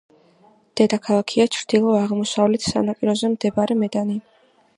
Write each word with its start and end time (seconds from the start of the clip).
დედაქალაქია 0.79 1.45
ჩრდილო–აღმოსავლეთ 1.57 2.67
სანაპიროზე 2.71 3.31
მდებარე 3.37 3.79
მედანი. 3.85 4.19